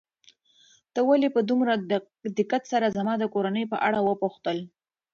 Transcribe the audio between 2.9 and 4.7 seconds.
زما د کورنۍ په اړه وپوښتل؟